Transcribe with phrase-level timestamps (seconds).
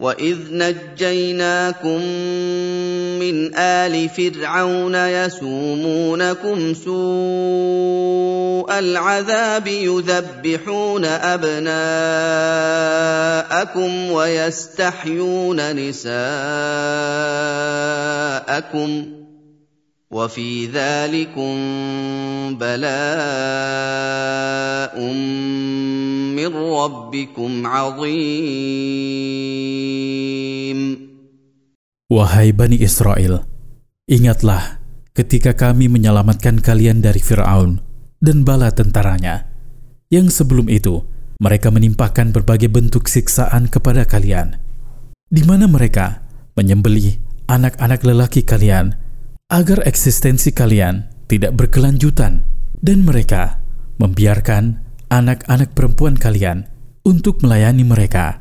[0.00, 2.00] واذ نجيناكم
[3.20, 11.70] من ال فرعون يسومونكم سوء العذاب يذبحون ابناءكم
[14.10, 16.40] ويستحيون نساءكم
[20.15, 21.53] وفي ذلكم
[22.55, 22.93] بلاء
[26.37, 28.85] من ربكم عظيم
[32.05, 33.49] Wahai Bani Israel,
[34.05, 34.77] ingatlah
[35.17, 37.81] ketika kami menyelamatkan kalian dari Fir'aun
[38.21, 39.49] dan bala tentaranya,
[40.13, 41.01] yang sebelum itu
[41.41, 44.61] mereka menimpakan berbagai bentuk siksaan kepada kalian,
[45.33, 46.21] di mana mereka
[46.53, 47.17] menyembelih
[47.49, 49.01] anak-anak lelaki kalian
[49.50, 52.46] agar eksistensi kalian tidak berkelanjutan
[52.78, 53.58] dan mereka
[53.98, 54.78] membiarkan
[55.10, 56.70] anak-anak perempuan kalian
[57.02, 58.38] untuk melayani mereka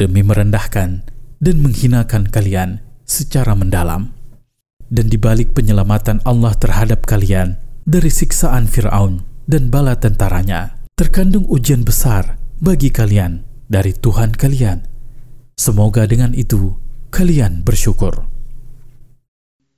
[0.00, 1.04] demi merendahkan
[1.44, 4.16] dan menghinakan kalian secara mendalam.
[4.88, 11.84] Dan di balik penyelamatan Allah terhadap kalian dari siksaan Firaun dan bala tentaranya, terkandung ujian
[11.84, 14.88] besar bagi kalian dari Tuhan kalian.
[15.58, 16.78] Semoga dengan itu
[17.12, 18.35] kalian bersyukur.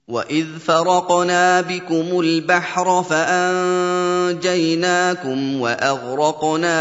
[0.08, 4.40] واذ فرقنا بكم البحر فانجيناكم
[5.62, 6.80] واغرقنا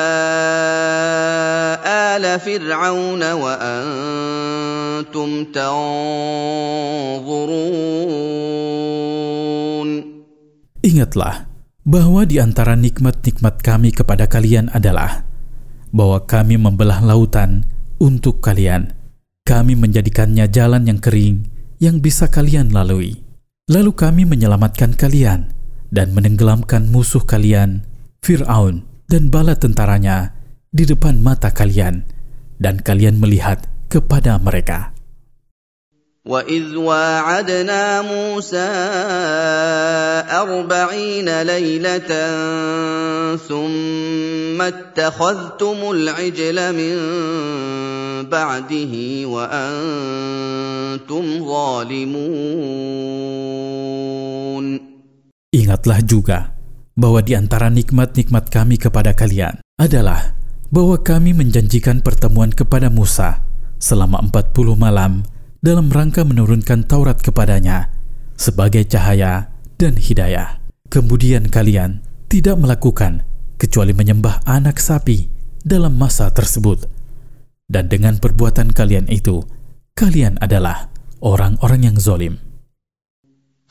[1.87, 6.83] ال فرعون وانتم تنظرون
[10.83, 11.47] Ingatlah
[11.87, 15.23] bahwa di antara nikmat-nikmat kami kepada kalian adalah
[15.95, 17.71] bahwa kami membelah lautan
[18.03, 18.91] untuk kalian.
[19.47, 23.22] Kami menjadikannya jalan yang kering yang bisa kalian lalui.
[23.70, 25.52] Lalu kami menyelamatkan kalian
[25.94, 27.86] dan menenggelamkan musuh kalian,
[28.24, 30.34] Fir'aun dan bala tentaranya
[30.74, 32.04] di depan mata kalian,
[32.58, 34.97] dan kalian melihat kepada mereka.
[36.28, 38.68] واذ واعدنا موسى
[40.28, 42.12] اربعين ليله
[43.40, 46.96] ثم اتخذتم العجل من
[48.28, 48.94] بعده
[49.32, 52.18] وانتم ظالمون.
[55.56, 56.52] Ingatlah juga
[57.00, 60.36] bahwa di antara nikmat-nikmat kami kepada kalian adalah
[60.68, 63.48] bahwa kami menjanjikan pertemuan kepada Musa
[63.80, 65.24] selama 40 malam
[65.67, 67.91] dalam rangka menurunkan Taurat kepadanya
[68.35, 70.59] sebagai cahaya dan hidayah.
[70.91, 73.23] Kemudian kalian tidak melakukan
[73.57, 75.31] kecuali menyembah anak sapi
[75.63, 76.91] dalam masa tersebut.
[77.71, 79.41] Dan dengan perbuatan kalian itu,
[79.97, 82.37] kalian adalah orang-orang yang zolim.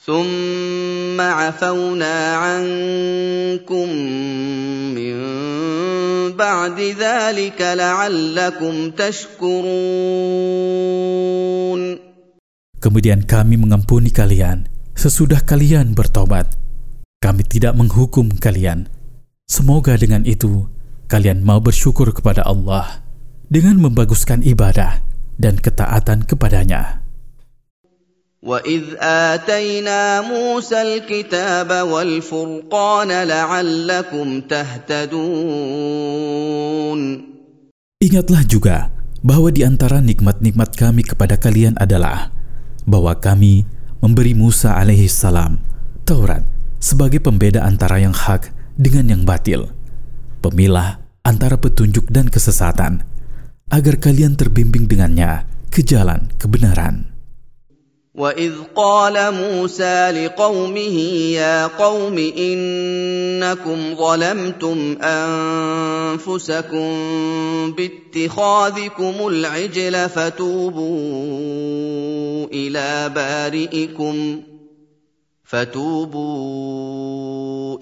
[0.01, 4.64] ثم عفونا عنكم من
[6.38, 10.41] بعد ذلك لعلكم تشكرون
[12.81, 14.66] Kemudian kami mengampuni kalian
[14.97, 16.57] sesudah kalian bertobat.
[17.22, 18.89] Kami tidak menghukum kalian.
[19.45, 20.66] Semoga dengan itu
[21.05, 23.05] kalian mau bersyukur kepada Allah
[23.45, 25.05] dengan membaguskan ibadah
[25.38, 27.01] dan ketaatan kepadanya.
[28.41, 36.24] وإذ آتينا موسى الكتاب والفرقان لعلكم تهتدون
[38.06, 38.94] Ingatlah juga
[39.26, 42.30] bahwa di antara nikmat-nikmat kami kepada kalian adalah
[42.86, 43.66] bahwa kami
[43.98, 45.58] memberi Musa alaihi salam
[46.06, 46.46] Taurat
[46.78, 49.74] sebagai pembeda antara yang hak dengan yang batil,
[50.38, 53.02] pemilah antara petunjuk dan kesesatan,
[53.74, 55.42] agar kalian terbimbing dengannya
[55.74, 57.16] ke jalan kebenaran.
[58.16, 60.99] وإذ قال موسى لقومه
[61.37, 66.88] يا قوم إنكم ظلمتم أنفسكم
[67.72, 70.87] باتخاذكم العجل فتوبوا
[72.53, 74.43] إلى بارئكم
[75.44, 76.87] فتوبوا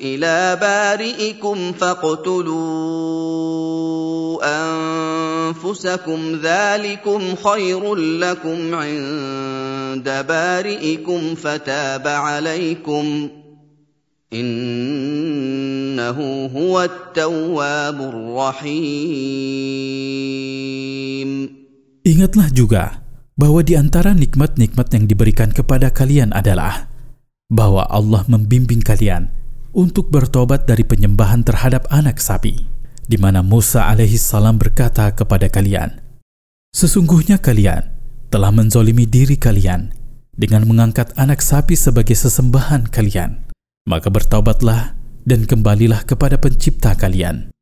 [0.01, 3.15] إلى بارئكم فاقتلوا
[4.45, 9.64] أنفسكم ذلكم خير لكم عند
[10.22, 13.30] بارئكم فتاب عليكم
[14.34, 16.20] إنه
[16.56, 19.30] هو التواب الرحيم
[22.10, 23.06] Ingatlah juga
[23.38, 26.90] bahwa di antara nikmat-nikmat yang diberikan kepada kalian adalah
[27.52, 29.30] bahwa Allah membimbing kalian
[29.76, 32.66] untuk bertobat dari penyembahan terhadap anak sapi,
[33.06, 36.02] di mana Musa alaihi salam berkata kepada kalian,
[36.74, 37.93] Sesungguhnya kalian
[38.35, 39.95] telah menzolimi diri kalian
[40.35, 43.47] dengan mengangkat anak sapi sebagai sesembahan kalian.
[43.87, 47.55] Maka bertaubatlah dan kembalilah kepada pencipta kalian.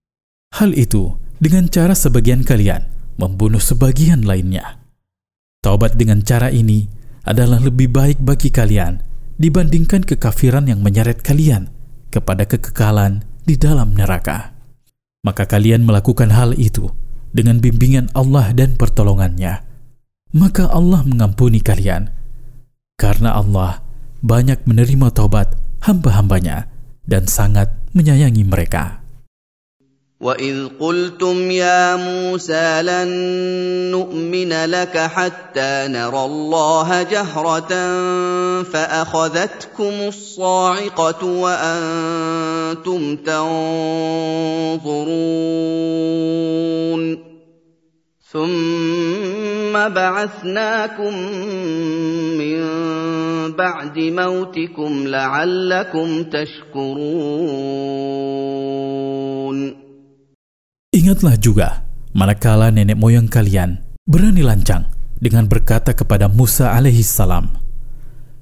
[0.57, 2.89] Hal itu dengan cara sebagian kalian
[3.21, 4.81] membunuh sebagian lainnya.
[5.61, 6.89] Taubat dengan cara ini
[7.29, 9.05] adalah lebih baik bagi kalian
[9.37, 11.69] dibandingkan kekafiran yang menyeret kalian
[12.09, 14.57] kepada kekekalan di dalam neraka.
[15.21, 16.89] Maka kalian melakukan hal itu
[17.29, 19.72] dengan bimbingan Allah dan pertolongannya
[20.36, 22.12] Maka Allah mengampuni kalian.
[22.98, 23.80] Karena Allah
[24.20, 25.56] banyak menerima taubat
[25.86, 26.68] hamba-hambanya
[27.08, 29.08] dan sangat menyayangi mereka.
[30.18, 33.08] وَإِذْ قُلْتُمْ يَا مُوسَىٰ لَن
[33.94, 37.74] نُّؤْمِنَ لَكَ حَتَّىٰ نَرَى اللَّهَ جَهْرَةً
[38.64, 43.58] فَأَخَذَتْكُمُ الصَّاعِقَةُ وَأَنتُمْ تَنظُرُونَ
[48.32, 51.14] ثُمَّ بَعَثْنَاكُم
[52.36, 52.60] مِّن
[53.56, 57.58] بَعْدِ مَوْتِكُمْ لَعَلَّكُمْ تَشْكُرُونَ
[60.92, 64.92] Ingatlah juga, manakala nenek moyang kalian berani lancang
[65.24, 67.48] dengan berkata kepada Musa alaihissalam,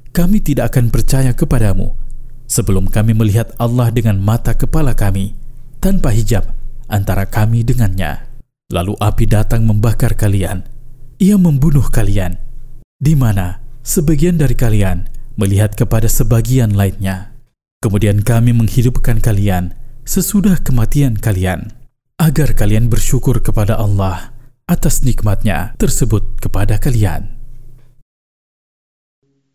[0.09, 1.93] Kami tidak akan percaya kepadamu
[2.49, 5.37] sebelum kami melihat Allah dengan mata kepala kami,
[5.77, 6.57] tanpa hijab
[6.89, 8.28] antara kami dengannya.
[8.70, 10.62] Lalu api datang membakar kalian.
[11.18, 12.38] Ia membunuh kalian,
[13.02, 17.34] di mana sebagian dari kalian melihat kepada sebagian lainnya.
[17.82, 19.74] Kemudian kami menghidupkan kalian
[20.06, 21.74] sesudah kematian kalian
[22.20, 24.36] agar kalian bersyukur kepada Allah
[24.70, 27.39] atas nikmatnya tersebut kepada kalian.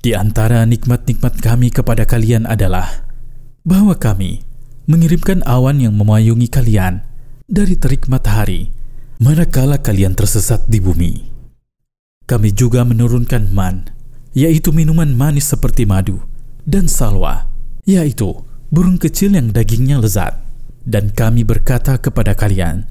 [0.00, 3.04] Di antara nikmat-nikmat kami kepada kalian adalah
[3.68, 4.40] bahwa kami
[4.88, 7.04] mengirimkan awan yang memayungi kalian
[7.44, 8.72] dari terik matahari
[9.20, 11.28] manakala kalian tersesat di bumi.
[12.24, 13.92] Kami juga menurunkan man,
[14.32, 16.24] yaitu minuman manis seperti madu
[16.64, 17.50] dan salwa
[17.88, 20.38] yaitu burung kecil yang dagingnya lezat.
[20.80, 22.88] Dan kami berkata kepada kalian,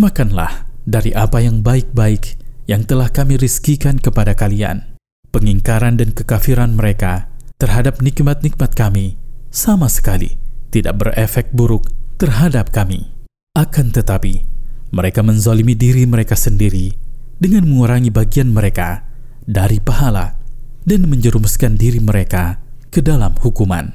[0.00, 4.89] Makanlah dari apa yang baik-baik yang telah kami rizkikan kepada kalian.
[5.30, 7.30] Pengingkaran dan kekafiran mereka
[7.62, 9.14] terhadap nikmat-nikmat kami
[9.54, 10.34] sama sekali
[10.74, 11.86] tidak berefek buruk
[12.18, 13.10] terhadap kami.
[13.54, 14.46] Akan tetapi,
[14.90, 16.94] mereka menzalimi diri mereka sendiri
[17.38, 19.06] dengan mengurangi bagian mereka
[19.46, 20.38] dari pahala
[20.86, 22.58] dan menjerumuskan diri mereka
[22.90, 23.90] ke dalam hukuman.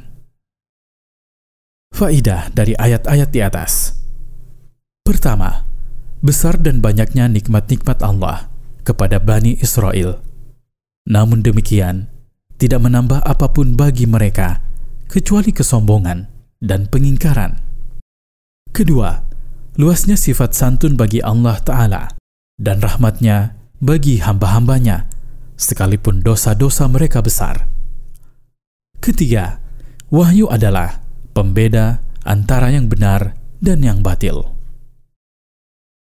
[1.95, 3.95] Faidah dari ayat-ayat di atas.
[5.03, 5.63] Pertama,
[6.19, 8.51] besar dan banyaknya nikmat-nikmat Allah
[8.83, 10.19] kepada Bani Israel.
[11.05, 12.09] Namun demikian,
[12.57, 14.63] tidak menambah apa pun bagi mereka
[15.05, 16.25] kecuali kesombongan
[16.57, 17.61] dan pengingkaran.
[18.73, 19.21] Kedua,
[19.77, 22.03] luasnya sifat santun bagi Allah Ta'ala
[22.57, 25.05] dan rahmatnya bagi hamba-hambanya,
[25.59, 27.69] sekalipun dosa-dosa mereka besar.
[28.97, 29.61] Ketiga,
[30.09, 31.05] wahyu adalah
[31.37, 34.54] pembeda antara yang benar dan yang batil.